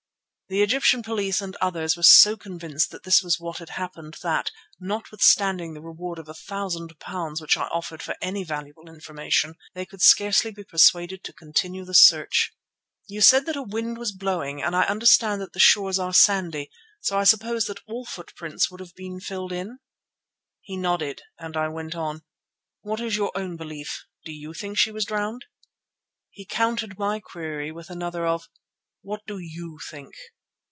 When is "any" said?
8.21-8.43